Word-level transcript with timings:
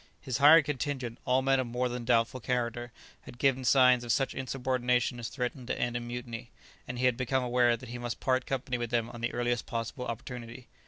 His 0.19 0.39
hired 0.39 0.65
contingent, 0.65 1.19
all 1.25 1.43
men 1.43 1.59
of 1.59 1.67
more 1.67 1.87
than 1.87 2.05
doubtful 2.05 2.39
character, 2.39 2.91
had 3.21 3.37
given 3.37 3.63
signs 3.63 4.03
of 4.03 4.11
such 4.11 4.33
insubordination 4.33 5.19
as 5.19 5.29
threatened 5.29 5.67
to 5.67 5.79
end 5.79 5.95
in 5.95 6.07
mutiny; 6.07 6.49
and 6.87 6.97
he 6.97 7.05
had 7.05 7.15
become 7.17 7.43
aware 7.43 7.77
that 7.77 7.89
he 7.89 7.99
must 7.99 8.19
part 8.19 8.47
company 8.47 8.79
with 8.79 8.89
them 8.89 9.11
on 9.11 9.21
the 9.21 9.31
earliest 9.31 9.67
possible 9.67 10.07
opportunity. 10.07 10.67